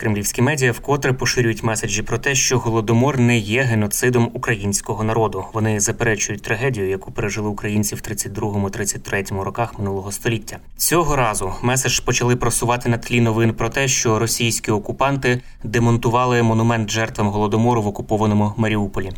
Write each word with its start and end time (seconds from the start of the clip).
Кремлівські 0.00 0.42
медіа 0.42 0.72
вкотре 0.72 1.12
поширюють 1.12 1.62
меседжі 1.62 2.02
про 2.02 2.18
те, 2.18 2.34
що 2.34 2.58
голодомор 2.58 3.18
не 3.18 3.38
є 3.38 3.62
геноцидом 3.62 4.30
українського 4.34 5.04
народу. 5.04 5.44
Вони 5.52 5.80
заперечують 5.80 6.42
трагедію, 6.42 6.88
яку 6.88 7.12
пережили 7.12 7.48
українці 7.48 7.94
в 7.94 7.98
32-33 7.98 9.42
роках 9.42 9.78
минулого 9.78 10.12
століття. 10.12 10.58
Цього 10.76 11.16
разу 11.16 11.52
меседж 11.62 12.00
почали 12.00 12.36
просувати 12.36 12.88
на 12.88 12.98
тлі 12.98 13.20
новин 13.20 13.52
про 13.54 13.68
те, 13.68 13.88
що 13.88 14.18
російські 14.18 14.70
окупанти 14.70 15.42
демонтували 15.64 16.42
монумент 16.42 16.90
жертвам 16.90 17.28
голодомору 17.28 17.82
в 17.82 17.86
окупованому 17.86 18.52
Маріуполі. 18.56 19.10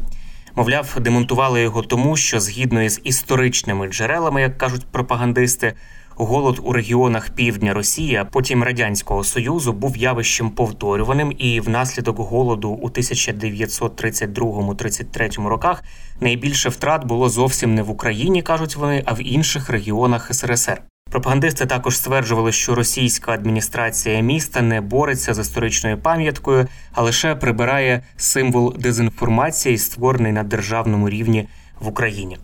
Мовляв, 0.55 0.97
демонтували 1.01 1.63
його 1.63 1.83
тому, 1.83 2.17
що 2.17 2.41
згідно 2.41 2.83
із 2.83 3.01
історичними 3.05 3.89
джерелами, 3.89 4.41
як 4.41 4.59
кажуть 4.59 4.87
пропагандисти, 4.91 5.75
голод 6.17 6.61
у 6.63 6.73
регіонах 6.73 7.31
півдня 7.31 7.75
Росії, 7.75 8.17
а 8.17 8.25
потім 8.25 8.63
радянського 8.63 9.25
союзу, 9.25 9.73
був 9.73 9.97
явищем 9.97 10.51
повторюваним, 10.51 11.33
і 11.39 11.61
внаслідок 11.61 12.19
голоду 12.19 12.71
у 12.71 12.89
1932-33 12.89 15.47
роках 15.47 15.85
найбільше 16.21 16.69
втрат 16.69 17.05
було 17.05 17.29
зовсім 17.29 17.75
не 17.75 17.83
в 17.83 17.91
Україні, 17.91 18.43
кажуть 18.43 18.77
вони, 18.77 19.03
а 19.07 19.13
в 19.13 19.23
інших 19.23 19.71
регіонах 19.71 20.35
СРСР. 20.35 20.83
Пропагандисти 21.11 21.67
також 21.67 21.97
стверджували, 21.97 22.53
що 22.53 22.75
російська 22.75 23.33
адміністрація 23.33 24.21
міста 24.21 24.63
не 24.63 24.81
бореться 24.81 25.35
з 25.35 25.39
історичною 25.39 25.99
пам'яткою, 25.99 26.69
а 26.93 27.03
лише 27.03 27.35
прибирає 27.35 28.03
символ 28.17 28.75
дезінформації, 28.79 29.79
створений 29.79 30.33
на 30.33 30.43
державному 30.43 31.09
рівні 31.09 31.49
в 31.81 31.89
Україні. 31.89 32.39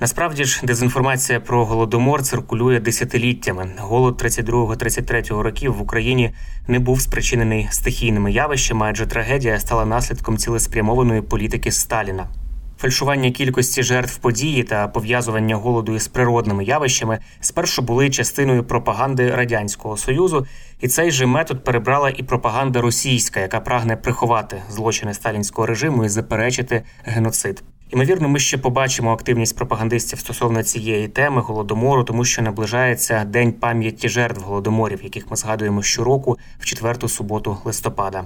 Насправді 0.00 0.44
ж 0.44 0.60
дезінформація 0.64 1.40
про 1.40 1.64
голодомор 1.64 2.22
циркулює 2.22 2.80
десятиліттями. 2.80 3.70
Голод 3.78 4.22
32-33 4.22 5.40
років 5.40 5.74
в 5.74 5.82
Україні 5.82 6.34
не 6.68 6.78
був 6.78 7.00
спричинений 7.00 7.68
стихійними 7.70 8.32
явищами, 8.32 8.86
адже 8.90 9.06
трагедія 9.06 9.60
стала 9.60 9.84
наслідком 9.84 10.36
цілеспрямованої 10.36 11.22
політики 11.22 11.72
Сталіна. 11.72 12.28
Фальшування 12.78 13.30
кількості 13.30 13.82
жертв 13.82 14.16
події 14.16 14.62
та 14.62 14.88
пов'язування 14.88 15.56
голоду 15.56 15.94
із 15.94 16.08
природними 16.08 16.64
явищами 16.64 17.18
спершу 17.40 17.82
були 17.82 18.10
частиною 18.10 18.64
пропаганди 18.64 19.30
радянського 19.30 19.96
союзу, 19.96 20.46
і 20.80 20.88
цей 20.88 21.10
же 21.10 21.26
метод 21.26 21.64
перебрала 21.64 22.10
і 22.10 22.22
пропаганда 22.22 22.80
російська, 22.80 23.40
яка 23.40 23.60
прагне 23.60 23.96
приховати 23.96 24.62
злочини 24.70 25.14
сталінського 25.14 25.66
режиму 25.66 26.04
і 26.04 26.08
заперечити 26.08 26.82
геноцид. 27.04 27.62
Ймовірно, 27.90 28.28
ми 28.28 28.38
ще 28.38 28.58
побачимо 28.58 29.12
активність 29.12 29.56
пропагандистів 29.56 30.18
стосовно 30.18 30.62
цієї 30.62 31.08
теми 31.08 31.40
голодомору, 31.40 32.04
тому 32.04 32.24
що 32.24 32.42
наближається 32.42 33.24
день 33.24 33.52
пам'яті 33.52 34.08
жертв 34.08 34.40
голодоморів, 34.40 35.04
яких 35.04 35.30
ми 35.30 35.36
згадуємо 35.36 35.82
щороку 35.82 36.38
в 36.58 36.64
четверту 36.64 37.08
суботу 37.08 37.58
листопада. 37.64 38.24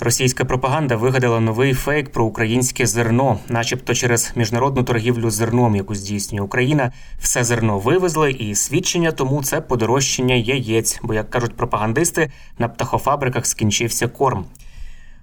Російська 0.00 0.44
пропаганда 0.44 0.96
вигадала 0.96 1.40
новий 1.40 1.74
фейк 1.74 2.12
про 2.12 2.24
українське 2.24 2.86
зерно, 2.86 3.38
начебто 3.48 3.94
через 3.94 4.32
міжнародну 4.36 4.82
торгівлю 4.82 5.30
зерном, 5.30 5.76
яку 5.76 5.94
здійснює 5.94 6.40
Україна, 6.40 6.92
все 7.20 7.44
зерно 7.44 7.78
вивезли, 7.78 8.30
і 8.30 8.54
свідчення 8.54 9.12
тому 9.12 9.42
це 9.42 9.60
подорожчання 9.60 10.34
яєць. 10.34 11.00
Бо, 11.02 11.14
як 11.14 11.30
кажуть 11.30 11.56
пропагандисти, 11.56 12.30
на 12.58 12.68
птахофабриках 12.68 13.46
скінчився 13.46 14.08
корм. 14.08 14.44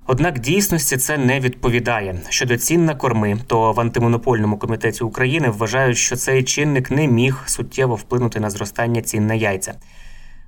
Однак 0.08 0.40
дійсності 0.40 0.98
це 0.98 1.18
не 1.18 1.40
відповідає. 1.40 2.22
Щодо 2.30 2.58
цін 2.58 2.86
на 2.86 2.96
корми, 2.96 3.40
то 3.48 3.72
в 3.74 3.80
антимонопольному 3.80 4.58
комітеті 4.58 5.04
України 5.04 5.50
вважають, 5.50 5.98
що 5.98 6.16
цей 6.16 6.44
чинник 6.44 6.92
не 6.92 7.08
міг 7.08 7.44
суттєво 7.46 7.96
вплинути 7.96 8.40
на 8.40 8.50
зростання 8.50 9.02
цін 9.02 9.28
на 9.28 9.34
яйця. 9.34 9.74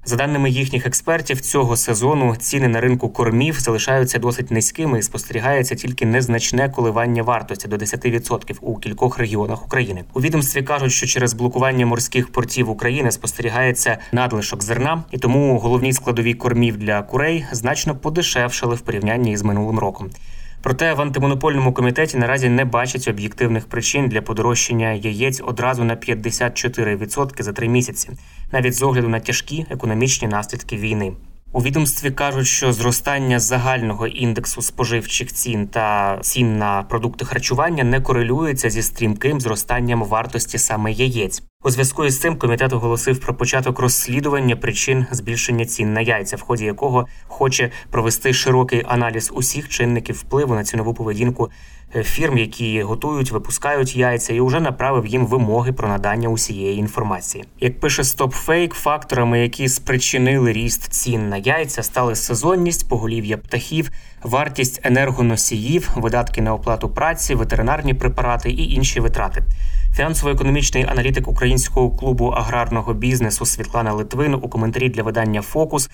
За 0.06 0.16
даними 0.16 0.50
їхніх 0.50 0.86
експертів, 0.86 1.42
цього 1.42 1.78
сезону 1.78 2.36
ціни 2.36 2.68
на 2.68 2.82
ринку 2.82 3.10
кормів 3.10 3.60
залишаються 3.60 4.20
досить 4.20 4.52
низькими 4.52 5.00
і 5.00 5.02
спостерігається 5.02 5.76
тільки 5.76 6.06
незначне 6.06 6.70
коливання 6.70 7.24
вартості 7.24 7.68
до 7.68 7.76
10% 7.76 8.58
у 8.62 8.78
кількох 8.78 9.18
регіонах 9.18 9.66
України. 9.66 10.04
У 10.14 10.22
відомстві 10.22 10.64
кажуть, 10.64 10.92
що 10.92 11.08
через 11.08 11.34
блокування 11.34 11.86
морських 11.86 12.32
портів 12.32 12.70
України 12.70 13.12
спостерігається 13.12 13.98
надлишок 14.12 14.64
зерна, 14.64 15.04
і 15.12 15.18
тому 15.18 15.60
головні 15.60 15.94
складові 15.94 16.34
кормів 16.34 16.78
для 16.78 17.02
курей 17.02 17.46
значно 17.52 17.96
подешевшали 17.96 18.76
в 18.76 18.82
порівнянні 18.82 19.32
із 19.32 19.42
минулим 19.42 19.80
роком. 19.80 20.10
Проте 20.64 20.94
в 20.94 21.02
антимонопольному 21.02 21.74
комітеті 21.74 22.18
наразі 22.18 22.50
не 22.50 22.66
бачать 22.66 23.08
об'єктивних 23.08 23.68
причин 23.68 24.10
для 24.10 24.22
подорожчання 24.22 24.92
яєць 24.92 25.42
одразу 25.46 25.84
на 25.84 25.96
54% 25.96 27.42
за 27.42 27.54
три 27.54 27.68
місяці, 27.68 28.10
навіть 28.52 28.74
з 28.74 28.84
огляду 28.84 29.10
на 29.10 29.20
тяжкі 29.20 29.66
економічні 29.70 30.28
наслідки 30.28 30.78
війни. 30.78 31.14
У 31.52 31.62
відомстві 31.62 32.12
кажуть, 32.12 32.48
що 32.48 32.74
зростання 32.74 33.40
загального 33.40 34.08
індексу 34.08 34.62
споживчих 34.62 35.34
цін 35.34 35.68
та 35.68 36.18
цін 36.22 36.58
на 36.58 36.84
продукти 36.84 37.26
харчування 37.26 37.84
не 37.84 38.02
корелюється 38.02 38.70
зі 38.70 38.82
стрімким 38.82 39.42
зростанням 39.42 40.04
вартості 40.04 40.58
саме 40.58 40.92
яєць. 40.92 41.44
У 41.66 41.70
зв'язку 41.70 42.06
із 42.06 42.20
цим 42.20 42.38
комітет 42.38 42.74
оголосив 42.74 43.20
про 43.20 43.34
початок 43.34 43.80
розслідування 43.80 44.56
причин 44.56 45.06
збільшення 45.12 45.66
цін 45.66 45.94
на 45.94 46.02
яйця, 46.02 46.36
в 46.36 46.42
ході 46.42 46.66
якого 46.66 47.08
хоче 47.28 47.72
провести 47.92 48.34
широкий 48.34 48.84
аналіз 48.88 49.32
усіх 49.34 49.70
чинників 49.70 50.16
впливу 50.16 50.56
на 50.56 50.64
цінову 50.64 50.94
поведінку 50.94 51.50
е, 51.96 52.04
фірм, 52.04 52.38
які 52.38 52.82
готують, 52.82 53.32
випускають 53.32 53.96
яйця, 53.96 54.34
і 54.34 54.42
вже 54.42 54.60
направив 54.60 55.06
їм 55.06 55.26
вимоги 55.26 55.74
про 55.74 55.88
надання 55.88 56.30
усієї 56.30 56.78
інформації. 56.78 57.46
Як 57.60 57.80
пише 57.80 58.02
StopFake, 58.02 58.74
факторами, 58.74 59.40
які 59.40 59.68
спричинили 59.68 60.54
ріст 60.54 60.94
цін 60.94 61.30
на 61.30 61.38
яйця, 61.38 61.84
стали 61.84 62.16
сезонність, 62.16 62.90
поголів'я 62.90 63.38
птахів, 63.38 63.92
вартість 64.24 64.82
енергоносіїв, 64.84 65.90
видатки 65.96 66.42
на 66.42 66.54
оплату 66.54 66.90
праці, 66.90 67.36
ветеринарні 67.36 67.94
препарати 67.94 68.52
і 68.52 68.74
інші 68.74 69.00
витрати. 69.00 69.44
Фінансово-економічний 69.96 70.86
аналітик 70.86 71.28
українського 71.28 71.92
клубу 71.92 72.28
аграрного 72.28 72.94
бізнесу 72.94 73.46
Світлана 73.46 73.94
Литвин 73.94 74.34
у 74.34 74.50
коментарі 74.50 74.90
для 74.90 75.04
видання 75.04 75.42
Фокус 75.42 75.90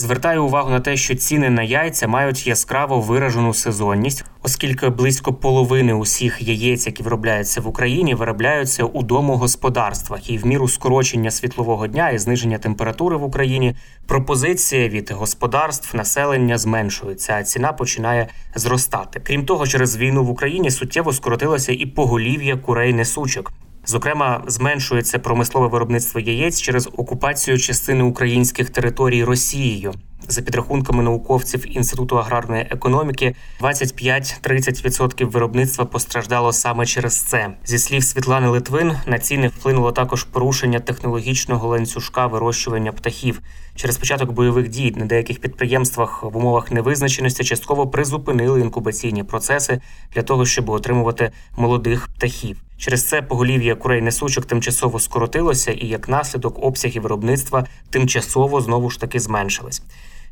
звертає 0.00 0.38
увагу 0.38 0.70
на 0.70 0.80
те, 0.80 0.96
що 0.96 1.14
ціни 1.14 1.50
на 1.50 1.62
яйця 1.62 2.08
мають 2.08 2.46
яскраво 2.46 3.00
виражену 3.00 3.54
сезонність, 3.54 4.24
оскільки 4.42 4.88
близько 4.88 5.34
половини 5.34 5.94
усіх 5.94 6.42
яєць, 6.42 6.86
які 6.86 7.02
виробляються 7.02 7.60
в 7.60 7.68
Україні, 7.68 8.14
виробляються 8.14 8.84
у 8.84 9.02
домогосподарствах, 9.02 10.30
і 10.30 10.38
в 10.38 10.46
міру 10.46 10.68
скорочення 10.68 11.30
світлового 11.30 11.86
дня 11.86 12.10
і 12.10 12.18
зниження 12.18 12.58
температури 12.58 13.16
в 13.16 13.24
Україні 13.24 13.76
пропозиція 14.06 14.88
від 14.88 15.10
господарств 15.10 15.96
населення 15.96 16.58
зменшується, 16.58 17.32
а 17.32 17.42
ціна 17.42 17.72
починає 17.72 18.28
зростати. 18.54 19.20
Крім 19.20 19.46
того, 19.46 19.66
через 19.66 19.96
війну 19.96 20.24
в 20.24 20.30
Україні 20.30 20.70
суттєво 20.70 21.12
скоротилося 21.12 21.72
і 21.72 21.86
поголів'я 21.86 22.56
курей 22.56 22.94
несучок. 22.94 23.52
Зокрема, 23.90 24.42
зменшується 24.46 25.18
промислове 25.18 25.68
виробництво 25.68 26.20
яєць 26.20 26.60
через 26.60 26.88
окупацію 26.96 27.58
частини 27.58 28.04
українських 28.04 28.70
територій 28.70 29.24
Росією. 29.24 29.94
За 30.28 30.42
підрахунками 30.42 31.02
науковців 31.02 31.76
інституту 31.76 32.18
аграрної 32.18 32.66
економіки, 32.70 33.34
25-30% 33.60 35.24
виробництва 35.24 35.84
постраждало 35.84 36.52
саме 36.52 36.86
через 36.86 37.20
це. 37.22 37.50
Зі 37.64 37.78
слів 37.78 38.04
Світлани 38.04 38.48
Литвин 38.48 38.92
на 39.06 39.18
ціни 39.18 39.48
вплинуло 39.48 39.92
також 39.92 40.24
порушення 40.24 40.80
технологічного 40.80 41.68
ланцюжка 41.68 42.26
вирощування 42.26 42.92
птахів. 42.92 43.40
Через 43.74 43.98
початок 43.98 44.32
бойових 44.32 44.68
дій 44.68 44.94
на 44.96 45.04
деяких 45.06 45.40
підприємствах 45.40 46.22
в 46.22 46.36
умовах 46.36 46.72
невизначеності 46.72 47.44
частково 47.44 47.88
призупинили 47.88 48.60
інкубаційні 48.60 49.24
процеси 49.24 49.80
для 50.14 50.22
того, 50.22 50.46
щоб 50.46 50.70
отримувати 50.70 51.32
молодих 51.56 52.08
птахів. 52.08 52.56
Через 52.76 53.08
це 53.08 53.22
поголів'я 53.22 53.74
курей 53.74 54.00
несучок 54.02 54.44
тимчасово 54.44 54.98
скоротилося, 54.98 55.72
і 55.72 55.86
як 55.86 56.08
наслідок 56.08 56.64
обсяги 56.64 57.00
виробництва 57.00 57.66
тимчасово 57.90 58.60
знову 58.60 58.90
ж 58.90 59.00
таки 59.00 59.20
зменшились. 59.20 59.82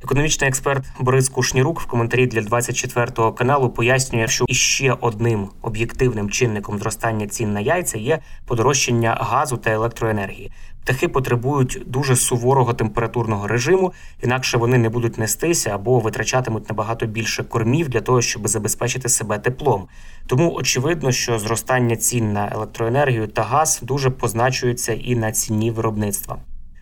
Економічний 0.02 0.48
експерт 0.48 0.84
Борис 1.00 1.28
Кушнірук 1.28 1.80
в 1.80 1.86
коментарі 1.86 2.26
для 2.26 2.42
24 2.42 3.32
каналу 3.32 3.70
пояснює, 3.70 4.28
що 4.28 4.44
іще 4.48 4.96
одним 5.00 5.48
об'єктивним 5.62 6.30
чинником 6.30 6.78
зростання 6.78 7.26
цін 7.26 7.52
на 7.52 7.60
яйця 7.60 7.98
є 7.98 8.18
подорожчання 8.46 9.18
газу 9.20 9.56
та 9.56 9.70
електроенергії. 9.70 10.52
Птахи 10.82 11.08
потребують 11.08 11.82
дуже 11.86 12.16
суворого 12.16 12.74
температурного 12.74 13.46
режиму, 13.46 13.92
інакше 14.22 14.58
вони 14.58 14.78
не 14.78 14.88
будуть 14.88 15.18
нестися 15.18 15.70
або 15.70 16.00
витрачатимуть 16.00 16.68
набагато 16.68 17.06
більше 17.06 17.44
кормів 17.44 17.88
для 17.88 18.00
того, 18.00 18.22
щоб 18.22 18.48
забезпечити 18.48 19.08
себе 19.08 19.38
теплом. 19.38 19.88
Тому 20.26 20.54
очевидно, 20.54 21.12
що 21.12 21.38
зростання 21.38 21.96
цін 21.96 22.32
на 22.32 22.48
електроенергію 22.52 23.26
та 23.26 23.42
газ 23.42 23.80
дуже 23.82 24.10
позначується 24.10 24.92
і 24.92 25.14
на 25.14 25.32
ціні 25.32 25.70
виробництва. 25.70 26.37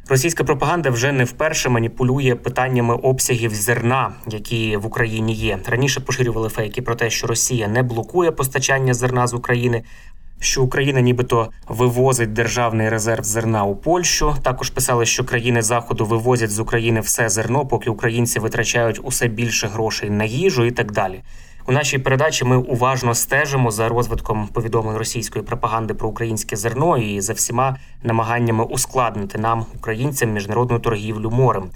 Російська 0.09 0.45
пропаганда 0.45 0.91
вже 0.91 1.13
не 1.13 1.25
вперше 1.25 1.69
маніпулює 1.69 2.35
питаннями 2.35 2.95
обсягів 2.95 3.55
зерна, 3.55 4.13
які 4.29 4.77
в 4.77 4.87
Україні 4.87 5.35
є. 5.35 5.59
Раніше 5.67 6.01
поширювали 6.01 6.49
фейки 6.49 6.83
про 6.83 6.95
те, 6.95 7.11
що 7.11 7.27
Росія 7.27 7.69
не 7.69 7.83
блокує 7.83 8.31
постачання 8.31 8.95
зерна 8.95 9.27
з 9.27 9.35
України. 9.35 9.83
Що 10.41 10.63
Україна 10.63 11.01
нібито 11.01 11.51
вивозить 11.69 12.33
державний 12.33 12.89
резерв 12.89 13.25
зерна 13.25 13.65
у 13.65 13.77
Польщу. 13.77 14.35
Також 14.43 14.71
писали, 14.71 15.07
що 15.07 15.25
країни 15.25 15.63
заходу 15.63 16.07
вивозять 16.07 16.51
з 16.51 16.59
України 16.59 17.01
все 17.01 17.29
зерно, 17.29 17.67
поки 17.67 17.91
українці 17.91 18.39
витрачають 18.39 19.01
усе 19.03 19.29
більше 19.29 19.67
грошей 19.67 20.11
на 20.11 20.25
їжу 20.25 20.65
і 20.65 20.71
так 20.71 20.93
далі. 20.93 21.23
У 21.69 21.73
нашій 21.73 21.99
передачі 21.99 22.45
ми 22.45 22.57
уважно 22.57 23.15
стежимо 23.15 23.71
за 23.71 23.89
розвитком 23.89 24.49
повідомлень 24.49 24.97
російської 24.97 25.45
пропаганди 25.45 25.95
про 25.95 26.09
українське 26.09 26.57
зерно 26.57 26.99
і 26.99 27.21
за 27.21 27.33
всіма 27.33 27.77
намаганнями 28.03 28.65
ускладнити 28.65 29.39
нам, 29.39 29.67
українцям, 29.75 30.33
міжнародну 30.33 30.79
торгівлю 30.79 31.31
морем. 31.31 31.71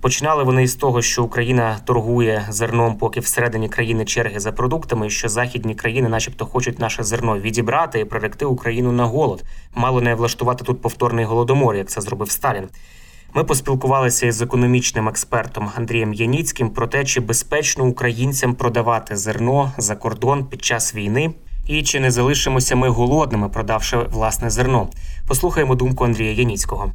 Починали 0.00 0.44
вони 0.44 0.62
із 0.62 0.74
того, 0.74 1.02
що 1.02 1.24
Україна 1.24 1.78
торгує 1.84 2.46
зерном, 2.48 2.96
поки 2.96 3.20
всередині 3.20 3.68
країни 3.68 4.04
черги 4.04 4.40
за 4.40 4.52
продуктами, 4.52 5.10
що 5.10 5.28
західні 5.28 5.74
країни, 5.74 6.08
начебто, 6.08 6.46
хочуть 6.46 6.78
наше 6.78 7.02
зерно 7.02 7.38
відібрати 7.38 8.00
і 8.00 8.04
приректи 8.04 8.44
Україну 8.44 8.92
на 8.92 9.04
голод, 9.04 9.44
мало 9.74 10.00
не 10.00 10.14
влаштувати 10.14 10.64
тут 10.64 10.82
повторний 10.82 11.24
голодомор, 11.24 11.76
як 11.76 11.88
це 11.88 12.00
зробив 12.00 12.30
Сталін. 12.30 12.68
Ми 13.34 13.44
поспілкувалися 13.44 14.26
із 14.26 14.42
економічним 14.42 15.08
експертом 15.08 15.70
Андрієм 15.76 16.14
Яніцьким 16.14 16.70
про 16.70 16.86
те, 16.86 17.04
чи 17.04 17.20
безпечно 17.20 17.86
українцям 17.86 18.54
продавати 18.54 19.16
зерно 19.16 19.72
за 19.78 19.96
кордон 19.96 20.44
під 20.44 20.64
час 20.64 20.94
війни, 20.94 21.34
і 21.66 21.82
чи 21.82 22.00
не 22.00 22.10
залишимося 22.10 22.76
ми 22.76 22.88
голодними, 22.88 23.48
продавши 23.48 23.98
власне 23.98 24.50
зерно. 24.50 24.88
Послухаємо 25.28 25.74
думку 25.74 26.04
Андрія 26.04 26.32
Яніцького. 26.32 26.92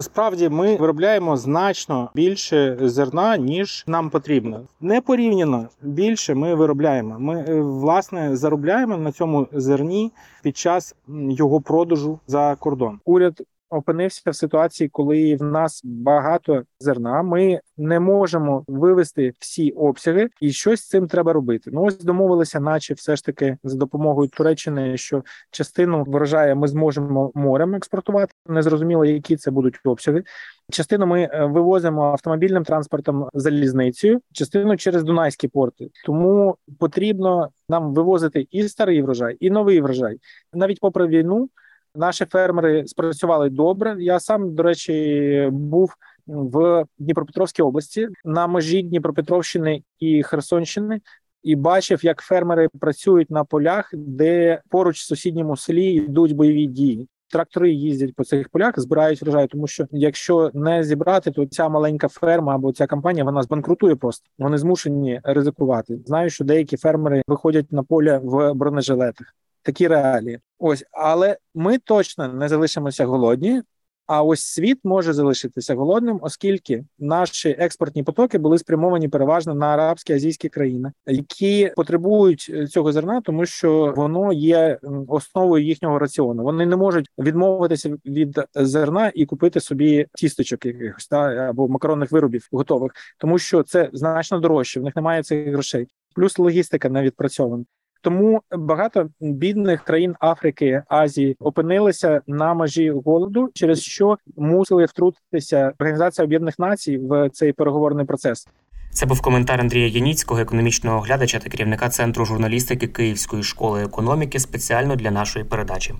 Справді 0.00 0.48
ми 0.48 0.76
виробляємо 0.76 1.36
значно 1.36 2.10
більше 2.14 2.78
зерна 2.80 3.36
ніж 3.36 3.84
нам 3.86 4.10
потрібно. 4.10 4.60
Непорівняно 4.80 5.68
більше 5.82 6.34
ми 6.34 6.54
виробляємо. 6.54 7.16
Ми 7.18 7.44
е, 7.48 7.60
власне 7.60 8.36
заробляємо 8.36 8.96
на 8.96 9.12
цьому 9.12 9.46
зерні 9.52 10.12
під 10.42 10.56
час 10.56 10.94
його 11.30 11.60
продажу 11.60 12.20
за 12.26 12.56
кордон. 12.60 13.00
Уряд 13.04 13.42
опинився 13.70 14.30
в 14.30 14.34
ситуації, 14.34 14.88
коли 14.88 15.36
в 15.36 15.42
нас 15.42 15.80
багато 15.84 16.62
зерна. 16.80 17.22
Ми 17.22 17.60
не 17.76 18.00
можемо 18.00 18.64
вивести 18.68 19.32
всі 19.38 19.70
обсяги, 19.70 20.28
і 20.40 20.52
щось 20.52 20.80
з 20.80 20.88
цим 20.88 21.08
треба 21.08 21.32
робити. 21.32 21.70
Ну 21.74 21.84
ось 21.84 21.98
домовилися, 21.98 22.60
наче 22.60 22.94
все 22.94 23.16
ж 23.16 23.24
таки 23.24 23.56
за 23.64 23.76
допомогою 23.76 24.28
Туреччини, 24.28 24.96
що 24.96 25.24
частину 25.50 26.04
врожаю 26.04 26.56
ми 26.56 26.68
зможемо 26.68 27.32
морем 27.34 27.74
експортувати. 27.74 28.32
Незрозуміло, 28.46 29.04
які 29.04 29.36
це 29.36 29.50
будуть 29.50 29.80
обсяги. 29.84 30.24
Частину 30.70 31.06
ми 31.06 31.22
е, 31.22 31.44
вивозимо 31.44 32.02
автомобільним 32.02 32.64
транспортом 32.64 33.28
залізницею, 33.34 34.20
частину 34.32 34.76
через 34.76 35.02
Дунайські 35.02 35.48
порти. 35.48 35.90
Тому 36.06 36.56
потрібно 36.78 37.48
нам 37.68 37.94
вивозити 37.94 38.46
і 38.50 38.68
старий 38.68 39.02
врожай, 39.02 39.36
і 39.40 39.50
новий 39.50 39.80
врожай, 39.80 40.18
навіть 40.52 40.80
попри 40.80 41.06
війну. 41.06 41.48
Наші 41.94 42.24
фермери 42.24 42.86
спрацювали 42.86 43.50
добре. 43.50 43.96
Я 43.98 44.20
сам, 44.20 44.54
до 44.54 44.62
речі, 44.62 45.48
був 45.52 45.94
в 46.26 46.84
Дніпропетровській 46.98 47.62
області 47.62 48.08
на 48.24 48.46
межі 48.46 48.82
Дніпропетровщини 48.82 49.82
і 49.98 50.22
Херсонщини. 50.22 51.00
І 51.42 51.56
бачив, 51.56 52.04
як 52.04 52.20
фермери 52.20 52.68
працюють 52.80 53.30
на 53.30 53.44
полях, 53.44 53.90
де 53.92 54.60
поруч 54.68 55.00
в 55.00 55.06
сусідньому 55.06 55.56
селі 55.56 55.84
йдуть 55.84 56.32
бойові 56.32 56.66
дії. 56.66 57.08
Трактори 57.30 57.70
їздять 57.70 58.14
по 58.14 58.24
цих 58.24 58.48
полях, 58.48 58.80
збирають 58.80 59.22
врожай, 59.22 59.46
тому 59.46 59.66
що 59.66 59.86
якщо 59.90 60.50
не 60.54 60.84
зібрати, 60.84 61.30
то 61.30 61.46
ця 61.46 61.68
маленька 61.68 62.08
ферма 62.08 62.54
або 62.54 62.72
ця 62.72 62.86
компанія 62.86 63.24
вона 63.24 63.42
збанкрутує 63.42 63.96
просто. 63.96 64.30
Вони 64.38 64.58
змушені 64.58 65.20
ризикувати. 65.24 65.98
Знаю, 66.06 66.30
що 66.30 66.44
деякі 66.44 66.76
фермери 66.76 67.22
виходять 67.28 67.72
на 67.72 67.82
поля 67.82 68.18
в 68.18 68.54
бронежилетах 68.54 69.34
такі 69.68 69.88
реалії. 69.88 70.38
Ось, 70.58 70.84
але 70.92 71.36
ми 71.54 71.78
точно 71.78 72.28
не 72.28 72.48
залишимося 72.48 73.06
голодні. 73.06 73.62
А 74.06 74.22
ось 74.22 74.40
світ 74.40 74.78
може 74.84 75.12
залишитися 75.12 75.74
голодним, 75.74 76.18
оскільки 76.22 76.84
наші 76.98 77.48
експортні 77.48 78.02
потоки 78.02 78.38
були 78.38 78.58
спрямовані 78.58 79.08
переважно 79.08 79.54
на 79.54 79.66
арабські 79.66 80.12
азійські 80.12 80.48
країни, 80.48 80.92
які 81.06 81.72
потребують 81.76 82.50
е, 82.54 82.66
цього 82.66 82.92
зерна, 82.92 83.20
тому 83.20 83.46
що 83.46 83.92
воно 83.96 84.32
є 84.32 84.78
основою 85.08 85.64
їхнього 85.64 85.98
раціону. 85.98 86.42
Вони 86.42 86.66
не 86.66 86.76
можуть 86.76 87.10
відмовитися 87.18 87.96
від 88.06 88.40
зерна 88.54 89.12
і 89.14 89.26
купити 89.26 89.60
собі 89.60 90.06
тісточок 90.14 90.66
якихось 90.66 91.08
та 91.08 91.18
або 91.18 91.68
макаронних 91.68 92.12
виробів 92.12 92.48
готових, 92.52 92.92
тому 93.18 93.38
що 93.38 93.62
це 93.62 93.90
значно 93.92 94.38
дорожче. 94.38 94.80
В 94.80 94.82
них 94.82 94.96
немає 94.96 95.22
цих 95.22 95.48
грошей. 95.48 95.88
Плюс 96.14 96.38
логістика 96.38 96.88
не 96.88 97.02
відпрацьована. 97.02 97.64
Тому 98.00 98.42
багато 98.52 99.08
бідних 99.20 99.84
країн 99.84 100.14
Африки 100.20 100.82
Азії 100.88 101.36
опинилися 101.40 102.20
на 102.26 102.54
межі 102.54 102.90
голоду, 102.90 103.50
через 103.54 103.82
що 103.82 104.18
мусили 104.36 104.84
втрутитися 104.84 105.72
Організація 105.78 106.24
Об'єднаних 106.24 106.58
Націй 106.58 106.98
в 106.98 107.30
цей 107.30 107.52
переговорний 107.52 108.06
процес. 108.06 108.48
Це 108.90 109.06
був 109.06 109.20
коментар 109.20 109.60
Андрія 109.60 109.86
Яніцького, 109.86 110.40
економічного 110.40 110.98
оглядача 110.98 111.38
та 111.38 111.50
керівника 111.50 111.88
центру 111.88 112.24
журналістики 112.24 112.86
Київської 112.86 113.42
школи 113.42 113.84
економіки 113.84 114.40
спеціально 114.40 114.96
для 114.96 115.10
нашої 115.10 115.44
передачі. 115.44 115.94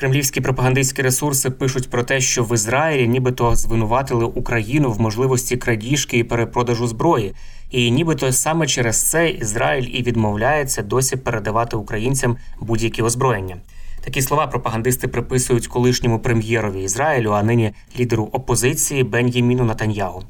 Кремлівські 0.00 0.40
пропагандистські 0.40 1.02
ресурси 1.02 1.50
пишуть 1.50 1.90
про 1.90 2.02
те, 2.02 2.20
що 2.20 2.44
в 2.44 2.54
Ізраїлі 2.54 3.08
нібито 3.08 3.56
звинуватили 3.56 4.24
Україну 4.24 4.92
в 4.92 5.00
можливості 5.00 5.56
крадіжки 5.56 6.18
і 6.18 6.24
перепродажу 6.24 6.86
зброї, 6.86 7.34
і 7.70 7.90
нібито 7.90 8.32
саме 8.32 8.66
через 8.66 9.10
це 9.10 9.30
Ізраїль 9.30 9.88
і 9.92 10.02
відмовляється 10.02 10.82
досі 10.82 11.16
передавати 11.16 11.76
українцям 11.76 12.36
будь-які 12.60 13.02
озброєння. 13.02 13.56
Такі 14.04 14.22
слова 14.22 14.46
пропагандисти 14.46 15.08
приписують 15.08 15.66
колишньому 15.66 16.18
прем'єрові 16.18 16.82
Ізраїлю, 16.82 17.30
а 17.30 17.42
нині 17.42 17.72
лідеру 17.98 18.28
опозиції 18.32 19.04
Бен'яміну 19.04 19.64
Натаньягу. 19.64 20.22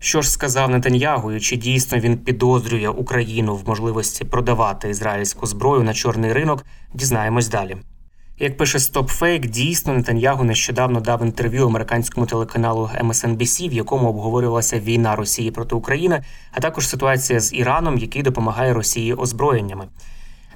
Що 0.00 0.22
ж 0.22 0.30
сказав 0.30 0.70
Нетаньягу, 0.70 1.32
і 1.32 1.40
чи 1.40 1.56
дійсно 1.56 1.98
він 1.98 2.18
підозрює 2.18 2.88
Україну 2.88 3.56
в 3.56 3.68
можливості 3.68 4.24
продавати 4.24 4.90
ізраїльську 4.90 5.46
зброю 5.46 5.82
на 5.82 5.94
чорний 5.94 6.32
ринок? 6.32 6.64
Дізнаємось 6.94 7.48
далі. 7.48 7.76
Як 8.40 8.56
пише 8.56 8.78
StopFake, 8.78 9.46
дійсно 9.46 9.94
Нетаньягу 9.94 10.44
нещодавно 10.44 11.00
дав 11.00 11.22
інтерв'ю 11.22 11.66
американському 11.66 12.26
телеканалу 12.26 12.90
MSNBC, 13.00 13.68
в 13.68 13.72
якому 13.72 14.08
обговорювалася 14.08 14.78
війна 14.80 15.16
Росії 15.16 15.50
проти 15.50 15.74
України, 15.74 16.22
а 16.52 16.60
також 16.60 16.88
ситуація 16.88 17.40
з 17.40 17.54
Іраном, 17.54 17.98
який 17.98 18.22
допомагає 18.22 18.72
Росії 18.72 19.14
озброєннями. 19.14 19.84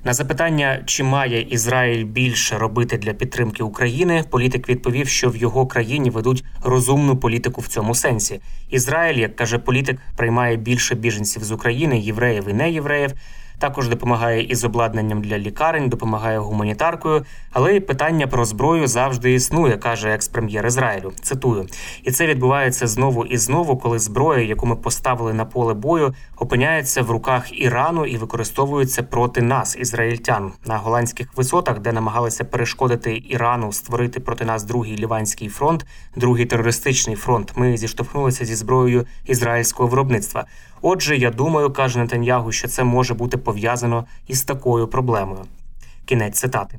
На 0.04 0.14
запитання, 0.14 0.82
чи 0.86 1.04
має 1.04 1.42
Ізраїль 1.42 2.04
більше 2.04 2.58
робити 2.58 2.98
для 2.98 3.12
підтримки 3.12 3.62
України, 3.62 4.24
політик 4.30 4.68
відповів, 4.68 5.08
що 5.08 5.30
в 5.30 5.36
його 5.36 5.66
країні 5.66 6.10
ведуть 6.10 6.44
розумну 6.62 7.16
політику 7.16 7.60
в 7.60 7.66
цьому 7.66 7.94
сенсі. 7.94 8.40
Ізраїль, 8.70 9.18
як 9.18 9.36
каже 9.36 9.58
політик, 9.58 9.98
приймає 10.16 10.56
більше 10.56 10.94
біженців 10.94 11.44
з 11.44 11.52
України, 11.52 11.98
євреїв 11.98 12.48
і 12.48 12.52
неєвреїв. 12.52 13.12
Також 13.62 13.88
допомагає 13.88 14.42
із 14.42 14.64
обладнанням 14.64 15.22
для 15.22 15.38
лікарень, 15.38 15.88
допомагає 15.88 16.38
гуманітаркою. 16.38 17.24
Але 17.52 17.76
й 17.76 17.80
питання 17.80 18.26
про 18.26 18.44
зброю 18.44 18.86
завжди 18.86 19.34
існує, 19.34 19.76
каже 19.76 20.08
екс-прем'єр 20.08 20.66
Ізраїлю. 20.66 21.12
Цитую, 21.22 21.66
і 22.02 22.10
це 22.10 22.26
відбувається 22.26 22.86
знову 22.86 23.24
і 23.24 23.36
знову, 23.36 23.76
коли 23.76 23.98
зброя, 23.98 24.44
яку 24.44 24.66
ми 24.66 24.76
поставили 24.76 25.32
на 25.34 25.44
поле 25.44 25.74
бою, 25.74 26.14
опиняється 26.38 27.02
в 27.02 27.10
руках 27.10 27.60
Ірану 27.60 28.06
і 28.06 28.16
використовується 28.16 29.02
проти 29.02 29.42
нас, 29.42 29.76
ізраїльтян, 29.76 30.52
на 30.66 30.76
голландських 30.78 31.36
висотах, 31.36 31.78
де 31.78 31.92
намагалися 31.92 32.44
перешкодити 32.44 33.22
Ірану 33.28 33.72
створити 33.72 34.20
проти 34.20 34.44
нас 34.44 34.64
другий 34.64 34.96
ліванський 34.96 35.48
фронт, 35.48 35.86
другий 36.16 36.46
терористичний 36.46 37.16
фронт. 37.16 37.52
Ми 37.56 37.76
зіштовхнулися 37.76 38.44
зі 38.44 38.54
зброєю 38.54 39.06
ізраїльського 39.26 39.88
виробництва. 39.88 40.44
Отже, 40.82 41.16
я 41.16 41.30
думаю, 41.30 41.70
каже 41.70 41.98
Нетаньягу, 41.98 42.52
що 42.52 42.68
це 42.68 42.84
може 42.84 43.14
бути 43.14 43.36
пов'язано 43.38 44.04
із 44.26 44.42
такою 44.42 44.88
проблемою. 44.88 45.44
Кінець 46.04 46.38
цитати. 46.38 46.78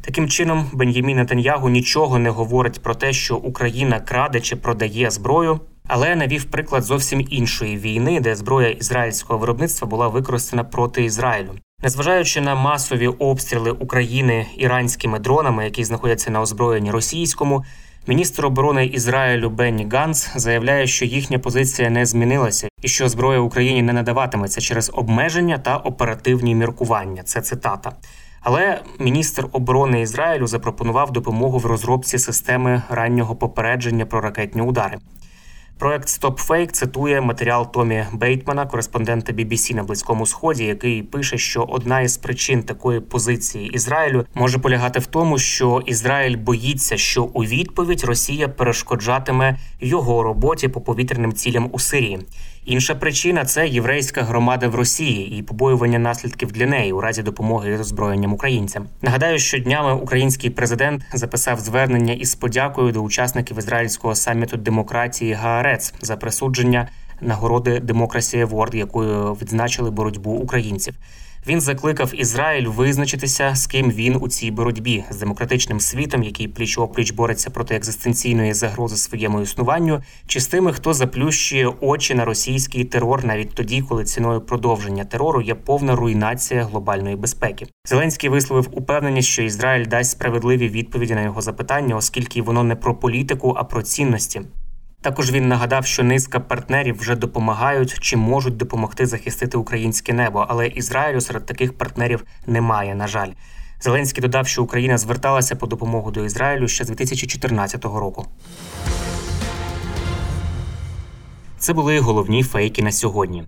Таким 0.00 0.28
чином, 0.28 0.66
Бен'ямін 0.72 1.16
Нетаньягу 1.16 1.68
нічого 1.68 2.18
не 2.18 2.30
говорить 2.30 2.82
про 2.82 2.94
те, 2.94 3.12
що 3.12 3.36
Україна 3.36 4.00
краде 4.00 4.40
чи 4.40 4.56
продає 4.56 5.10
зброю, 5.10 5.60
але 5.86 6.16
навів 6.16 6.44
приклад 6.44 6.82
зовсім 6.82 7.26
іншої 7.30 7.76
війни, 7.76 8.20
де 8.20 8.36
зброя 8.36 8.68
ізраїльського 8.68 9.38
виробництва 9.38 9.88
була 9.88 10.08
використана 10.08 10.64
проти 10.64 11.04
Ізраїлю. 11.04 11.50
Незважаючи 11.82 12.40
на 12.40 12.54
масові 12.54 13.08
обстріли 13.08 13.70
України 13.70 14.46
іранськими 14.56 15.18
дронами, 15.18 15.64
які 15.64 15.84
знаходяться 15.84 16.30
на 16.30 16.40
озброєнні 16.40 16.90
російському, 16.90 17.64
міністр 18.06 18.46
оборони 18.46 18.86
Ізраїлю 18.86 19.50
Бенні 19.50 19.88
Ганс 19.92 20.30
заявляє, 20.36 20.86
що 20.86 21.04
їхня 21.04 21.38
позиція 21.38 21.90
не 21.90 22.06
змінилася, 22.06 22.68
і 22.82 22.88
що 22.88 23.08
зброя 23.08 23.38
Україні 23.38 23.82
не 23.82 23.92
надаватиметься 23.92 24.60
через 24.60 24.90
обмеження 24.94 25.58
та 25.58 25.76
оперативні 25.76 26.54
міркування. 26.54 27.22
Це 27.22 27.40
цитата. 27.40 27.92
Але 28.40 28.80
міністр 28.98 29.46
оборони 29.52 30.00
Ізраїлю 30.00 30.46
запропонував 30.46 31.12
допомогу 31.12 31.58
в 31.58 31.66
розробці 31.66 32.18
системи 32.18 32.82
раннього 32.88 33.36
попередження 33.36 34.06
про 34.06 34.20
ракетні 34.20 34.62
удари. 34.62 34.98
Проект 35.78 36.08
StopFake 36.08 36.70
цитує 36.70 37.20
матеріал 37.20 37.72
Томі 37.72 38.04
Бейтмана, 38.12 38.66
кореспондента 38.66 39.32
BBC 39.32 39.74
на 39.74 39.82
близькому 39.82 40.26
сході, 40.26 40.64
який 40.64 41.02
пише, 41.02 41.38
що 41.38 41.62
одна 41.62 42.00
із 42.00 42.16
причин 42.16 42.62
такої 42.62 43.00
позиції 43.00 43.68
Ізраїлю 43.68 44.26
може 44.34 44.58
полягати 44.58 44.98
в 44.98 45.06
тому, 45.06 45.38
що 45.38 45.82
Ізраїль 45.86 46.36
боїться, 46.36 46.96
що 46.96 47.24
у 47.24 47.44
відповідь 47.44 48.04
Росія 48.04 48.48
перешкоджатиме 48.48 49.58
його 49.80 50.22
роботі 50.22 50.68
по 50.68 50.80
повітряним 50.80 51.32
цілям 51.32 51.68
у 51.72 51.78
Сирії. 51.78 52.20
Інша 52.64 52.94
причина 52.94 53.44
це 53.44 53.68
єврейська 53.68 54.22
громада 54.22 54.68
в 54.68 54.74
Росії 54.74 55.38
і 55.38 55.42
побоювання 55.42 55.98
наслідків 55.98 56.52
для 56.52 56.66
неї 56.66 56.92
у 56.92 57.00
разі 57.00 57.22
допомоги 57.22 57.76
з 57.76 57.80
озброєнням 57.80 58.32
українцям. 58.32 58.86
Нагадаю, 59.02 59.38
що 59.38 59.58
днями 59.58 59.94
український 59.94 60.50
президент 60.50 61.02
записав 61.12 61.60
звернення 61.60 62.12
із 62.12 62.34
подякою 62.34 62.92
до 62.92 63.00
учасників 63.00 63.58
ізраїльського 63.58 64.14
саміту 64.14 64.56
демократії 64.56 65.32
Гаарец 65.32 65.94
за 66.00 66.16
присудження 66.16 66.88
нагороди 67.20 67.78
Democracy 67.78 68.44
Ворд, 68.44 68.74
якою 68.74 69.32
відзначили 69.32 69.90
боротьбу 69.90 70.30
українців. 70.30 70.94
Він 71.46 71.60
закликав 71.60 72.12
Ізраїль 72.14 72.66
визначитися, 72.66 73.54
з 73.54 73.66
ким 73.66 73.90
він 73.90 74.16
у 74.20 74.28
цій 74.28 74.50
боротьбі 74.50 75.04
з 75.10 75.16
демократичним 75.16 75.80
світом, 75.80 76.22
який 76.22 76.48
пліч 76.48 76.78
опліч 76.78 77.10
бореться 77.10 77.50
проти 77.50 77.74
екзистенційної 77.74 78.54
загрози 78.54 78.96
своєму 78.96 79.40
існуванню, 79.40 80.02
чи 80.26 80.40
з 80.40 80.46
тими, 80.46 80.72
хто 80.72 80.94
заплющує 80.94 81.72
очі 81.80 82.14
на 82.14 82.24
російський 82.24 82.84
терор, 82.84 83.24
навіть 83.24 83.54
тоді, 83.54 83.82
коли 83.82 84.04
ціною 84.04 84.40
продовження 84.40 85.04
терору 85.04 85.42
є 85.42 85.54
повна 85.54 85.96
руйнація 85.96 86.64
глобальної 86.64 87.16
безпеки. 87.16 87.66
Зеленський 87.88 88.30
висловив 88.30 88.68
упевненість, 88.72 89.28
що 89.28 89.42
Ізраїль 89.42 89.86
дасть 89.86 90.10
справедливі 90.10 90.68
відповіді 90.68 91.14
на 91.14 91.22
його 91.22 91.40
запитання, 91.40 91.96
оскільки 91.96 92.42
воно 92.42 92.64
не 92.64 92.76
про 92.76 92.94
політику, 92.94 93.54
а 93.56 93.64
про 93.64 93.82
цінності. 93.82 94.42
Також 95.04 95.30
він 95.30 95.48
нагадав, 95.48 95.86
що 95.86 96.04
низка 96.04 96.40
партнерів 96.40 96.98
вже 96.98 97.16
допомагають 97.16 97.98
чи 98.00 98.16
можуть 98.16 98.56
допомогти 98.56 99.06
захистити 99.06 99.58
українське 99.58 100.12
небо, 100.12 100.46
але 100.48 100.66
Ізраїлю 100.66 101.20
серед 101.20 101.46
таких 101.46 101.78
партнерів 101.78 102.24
немає. 102.46 102.94
На 102.94 103.06
жаль, 103.06 103.28
Зеленський 103.80 104.22
додав, 104.22 104.46
що 104.46 104.62
Україна 104.62 104.98
зверталася 104.98 105.56
по 105.56 105.66
допомогу 105.66 106.10
до 106.10 106.24
Ізраїлю 106.24 106.68
ще 106.68 106.84
з 106.84 106.88
2014 106.88 107.84
року. 107.84 108.26
Це 111.58 111.72
були 111.72 111.98
головні 111.98 112.42
фейки 112.42 112.82
на 112.82 112.92
сьогодні. 112.92 113.44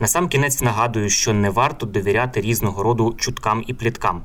Насамкінець 0.00 0.62
нагадую, 0.62 1.10
що 1.10 1.32
не 1.32 1.50
варто 1.50 1.86
довіряти 1.86 2.40
різного 2.40 2.82
роду 2.82 3.14
чуткам 3.18 3.64
і 3.66 3.74
пліткам. 3.74 4.24